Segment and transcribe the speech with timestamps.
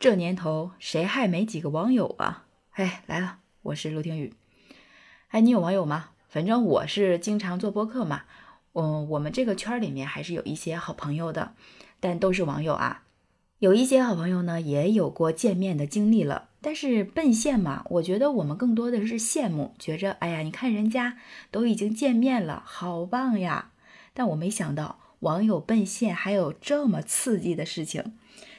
[0.00, 2.46] 这年头谁还没几个网友啊？
[2.74, 4.32] 哎，来了，我是陆听雨。
[5.30, 6.10] 哎，你有网友吗？
[6.28, 8.22] 反正我是经常做播客嘛。
[8.74, 11.54] 嗯，我们这个圈里面还是有一些好朋友的，
[11.98, 13.02] 但都是网友啊。
[13.58, 16.50] 有一些好朋友呢，也有过见面的经历了。
[16.60, 21.18] 但是奔现嘛，我觉得我们更多的是羡慕，觉着哎呀，你看人家
[21.50, 23.72] 都已经见面了，好棒呀！
[24.14, 28.16] 但我没想到网友奔现还有这么刺激的事情。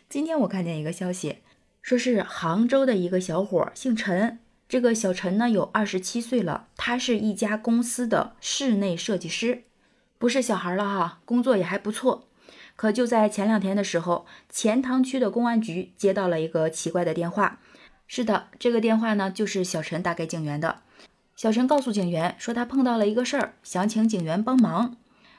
[0.10, 1.38] 今天我看见一个消息，
[1.84, 9.66] 说是杭州的一个小伙姓陈，这个小陈呢有二十七岁了，他是一家公司的室内设计师，
[10.18, 12.28] 不是小孩了哈，工作也还不错。
[12.76, 17.60] 可就在前两天的时候，钱塘区的公安局接到了一个奇怪的电话。
[18.08, 20.82] 是的，这个电话呢就是小陈打给警员的。
[21.36, 24.98] 小陈告诉警员说他碰到了一个事儿，想请警员帮忙。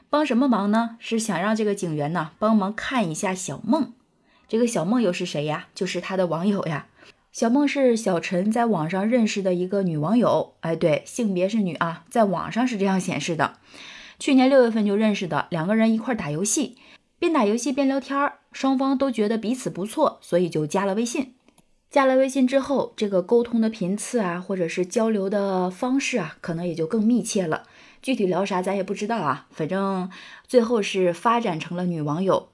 [0.08, 0.96] 帮什么忙呢？
[1.00, 3.94] 是想让这个警员呢帮忙看一下小梦。
[4.50, 5.68] 这个小梦又是谁呀？
[5.76, 6.88] 就是他的网友呀。
[7.30, 10.54] 小梦是小陈在网上认识的一个女网友。
[10.62, 13.58] 哎，对，性别是女啊，在网上是这样显示的。
[14.18, 16.76] 去年六月份就认识的，两个人一块打游戏。
[17.20, 21.34] 边打游戏边聊天儿，双方都觉得彼此不错，所以就加了微信。
[21.88, 27.62] 加了微信之后，这个沟通的频次啊，或者是交流的方式啊，可能也就更密切了。
[28.02, 30.10] 具体聊啥咱也不知道啊，反正
[30.48, 32.48] 最后是发展成了女网友。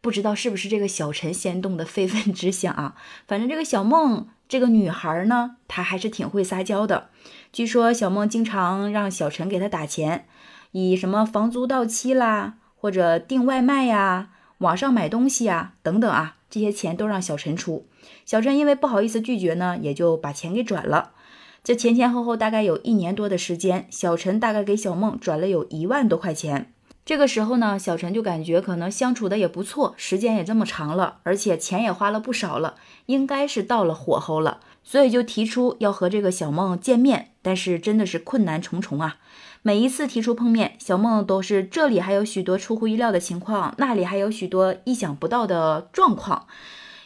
[0.00, 2.94] 不知道是不是这个小陈先动的非分之想啊？
[3.26, 7.10] 反正这个小梦这个女孩呢，她还是挺会撒娇的。
[7.52, 10.26] 据说小梦经常让小陈给她打钱，
[10.72, 12.54] 以什么房租到期啦。
[12.80, 17.88] 或者订外卖呀、网上买东西呀等等啊，这些钱都让小陈出。
[18.24, 21.10] 小陈因为不好意思拒绝呢，也就把钱给转了。
[21.64, 26.72] 这前前后后大概有一年多的时间，小陈大概给小梦转了有一万多块钱。
[27.08, 32.74] 这个时候呢，小陈就感觉可能相处的也不错，时间也这么长了，而且钱也花了不少了，
[33.06, 37.30] 应该是到了火候了，所以就提出要和这个小梦见面。
[37.40, 39.16] 但是真的是困难重重啊！
[39.62, 46.46] 每一次提出碰面，小梦都是这里还有许多出乎意料的情况，那里还有许多意想不到的状况。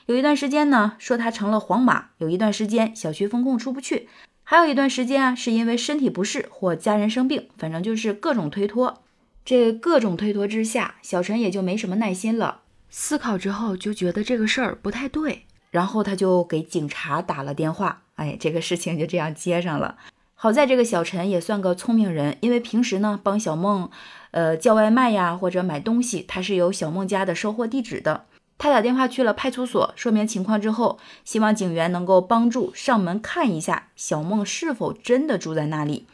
[0.06, 4.08] 有一段时间呢，说他成了黄马；有一段时间小区封控出不去；
[4.42, 8.98] 还有一段时间啊，是因为身体不适或家人生病，反正就是各种推脱。
[9.44, 12.60] 这各种推脱之下，小陈也就没什么耐心了。
[12.88, 18.02] 思考之后就觉得这个事儿不太对，然后他就给警察打了电话。
[18.16, 19.96] 哎，这个事情就这样接上了。
[20.34, 23.90] 好在这个小陈也算个聪明人，因为平时呢帮小梦，
[24.32, 28.26] 呃叫外卖呀或者买东西，他是有小梦家的收货地址的。
[28.58, 36.06] 他打电话去了派出所，说明情况之后，希望警员能够帮助上门看一下小梦是否真的住在那里。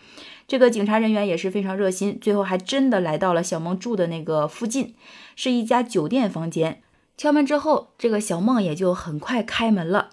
[0.49, 4.95] 这个警察人员也是非常热心，最后还真的来到了小梦住的那个附近，
[5.37, 6.83] 是一家酒店房间。
[7.19, 10.09] 敲门之后，这个小梦也就很快开门了。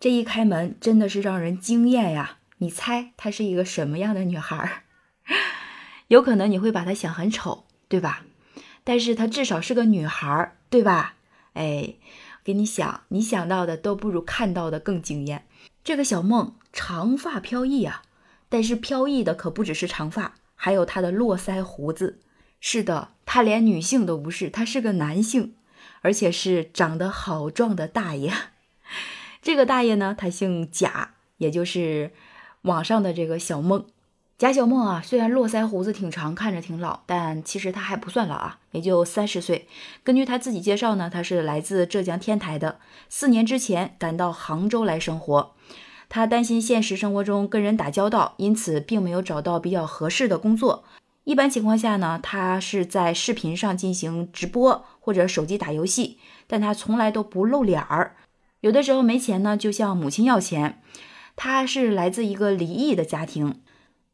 [0.00, 2.38] 这一开门，真的是让人惊艳呀！
[2.58, 4.82] 你猜她是一个什么样的女孩？
[6.08, 8.24] 有可能你会把她想很丑，对吧？
[8.82, 11.14] 但是她至少是个女孩，对吧？
[11.52, 11.94] 哎，
[12.42, 15.46] 给你想，你想到的都不如看到的更惊艳。
[15.84, 18.02] 这个小梦长发飘逸啊，
[18.56, 22.20] 但是飘逸的可不只是长发，还有他的络腮胡子。
[22.58, 25.56] 是的，他连女性都不是，他是个男性，
[26.00, 28.32] 而且是长得好壮的大爷。
[29.42, 32.12] 这个大爷呢，他姓贾，也就是。
[32.62, 33.84] 网上的这个小梦，
[34.38, 39.68] 贾小梦啊，虽然络腮胡子挺长，看着挺老，但其实他还不算老啊，也就三十岁。
[40.02, 42.80] 根据他自己介绍呢，他是来自浙江天台的，
[43.10, 45.54] 四年之前赶到杭州来生活。
[46.08, 50.84] 他担心现实生活中跟人打交道，因此并没有找到比较合适的工作。
[51.24, 58.16] 一般情况下呢，他是在视频上进行直播或者手机打游戏，但他从来都不露脸儿。
[58.60, 60.80] 有的时候没钱呢，就向母亲要钱。
[61.34, 63.60] 他是来自一个离异的家庭，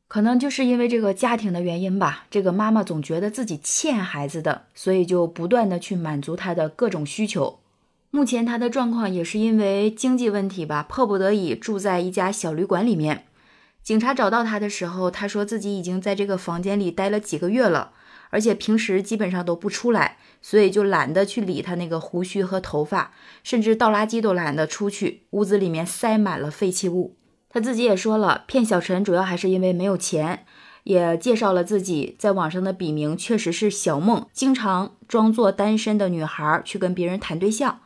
[0.08, 2.26] 可能就是因为这个家庭的原因吧。
[2.30, 7.60] 这个妈妈总觉得自己欠孩子的，所以就不断的去满足他的各种需求。
[8.14, 13.24] 目前他的状况也是因为经济问题吧，迫不得已住在一家小旅馆里面。
[13.82, 17.92] 警察找到他的时候，他说自己已经在这个房间里待了几个月了，
[18.28, 20.18] 而且平时基本上都不出来。
[20.42, 25.22] 所以就懒得去理他那个胡须和头发，甚至倒垃圾都懒得出去。
[25.30, 27.16] 屋子里面塞满了废弃物。
[27.48, 30.44] 他自己也说了，骗小陈主要还是因为没有钱，
[30.84, 37.78] 也介绍了自己在网上的笔名确实是小梦，经常装作单身的女孩去跟别人谈对象。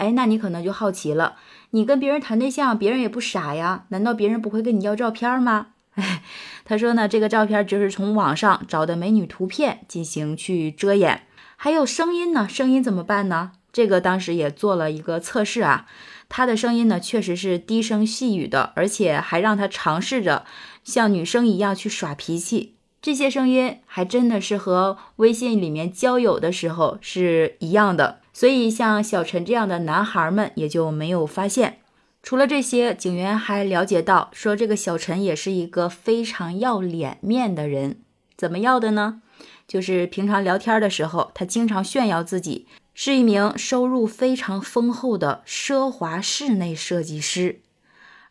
[0.00, 1.36] 哎，那你可能就好奇了，
[1.72, 5.68] 你跟别人谈对象，别人也不傻呀，难道别人不会跟你要照片吗？
[5.96, 6.22] 哎，
[6.64, 11.26] 他说呢，这个照片就是从网上找的美女图片进行去遮掩。
[11.56, 12.48] 还有声音呢？
[12.48, 13.52] 声音怎么办呢？
[13.70, 15.86] 这个当时也做了一个测试啊。
[16.30, 20.46] 他的声音呢确实是低声细语的，而且还让他尝试着
[20.82, 22.76] 像女生一样去耍脾气。
[23.02, 31.80] 这些声音还真的是和微信里面交友的时候是一样的，所以像小陈这样的男孩们也就没有发现。
[32.22, 37.98] 除了这些，警员还了解到，说这个小陈也是一个非常要脸面的人。
[38.38, 39.20] 怎么要的呢？
[39.68, 47.60] 就是平常聊天的时候，他经常炫耀自己是一名收入非常丰厚的奢华室内设计师。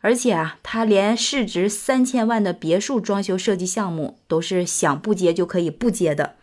[0.00, 6.34] 而且啊，他连市值三千万的别墅装修设计项目都是想不接就可以不接的。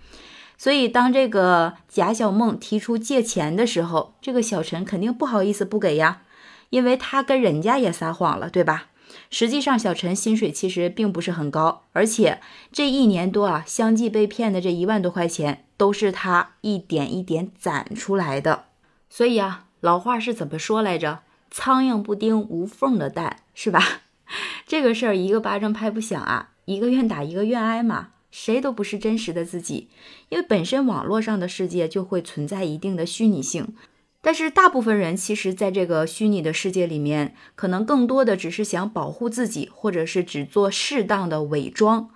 [0.57, 6.24] 所以，当这个贾小梦提出借钱的时候，这个小陈肯定不好意思不给呀，
[6.71, 8.88] 因为他跟人家也撒谎了，对吧？
[9.30, 18.65] 实际上，小陈薪水其实并不是很高，而且这一年多啊，相继被骗的这一万多块钱都是他一点一点攒出来的。
[19.09, 21.19] 所以啊，老话是怎么说来着？
[21.50, 23.81] 苍蝇不叮无缝的蛋，是吧？
[24.68, 28.09] 这个事儿一个巴掌拍不响啊，一个愿打一个愿挨嘛。
[28.39, 29.89] 谁都不是真实的自己，
[30.30, 33.74] 因为本身网络上的世界就会存在一定的虚拟性。
[34.22, 42.12] 但是大部分人其实在这个虚拟的世界里面，可能更多的只是想保护自己，或者是只做适当的伪装。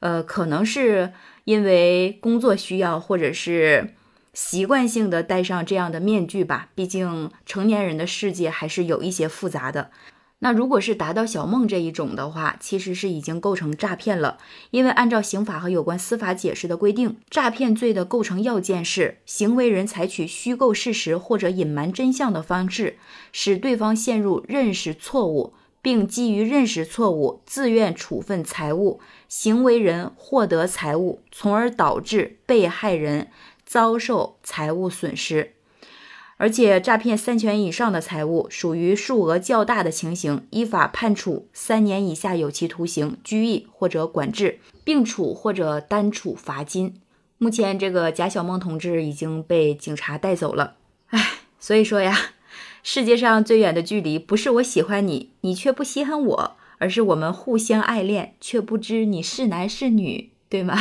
[0.00, 1.12] 呃，可能是
[1.44, 3.94] 因为工作需要，或者是。
[4.32, 9.90] 习惯性的戴上这样的面具吧，毕竟成年人的世界还是有一些复杂的。
[10.40, 14.36] 那如果是达到小梦这一种的话，其实是已经构成诈骗了。
[14.70, 22.98] 因为按照刑法和有关司法解释的规定，诈骗罪的构成要件是行为人采取虚构事实或者隐瞒真相的方式，
[23.32, 33.28] 使对方陷入认识错误，并基于认识错误自愿处分财物，行为人获得财物，从而导致被害人。
[33.68, 35.54] 遭受财物损失，
[36.38, 47.00] 而且诈骗三千以上的财物属于数额较大的情形，依法判处三年以下有期徒刑、拘役或者管制，并处或者单处罚金。
[47.38, 50.76] 目前，这个贾小梦同志已经被警察带走了。
[51.08, 52.16] 唉，所以说呀，
[52.82, 60.78] 世界上最远的距离不是我喜欢你，你却不稀罕我，而是我们互相爱恋，却不知你是男是女，对吗？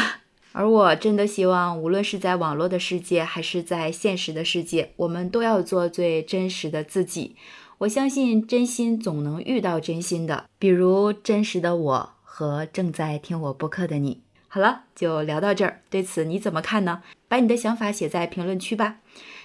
[0.57, 7.35] 而我真的希望，无论是在网络的世界，还是在现实的世界，我们都要做最真实的自己。
[7.79, 14.21] 我相信，真心总能遇到真心的，比如真实的我和正在听我播客的你。
[14.47, 17.03] 好了，就聊到这儿，对此你怎么看呢？
[17.27, 18.99] 把你的想法写在评论区吧。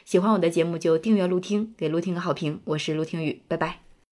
[0.04, 2.60] 喜欢我的节目就订阅陆听，给陆听个好评。
[2.66, 3.89] 我是陆听雨，拜拜。